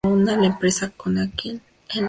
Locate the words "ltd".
1.61-1.61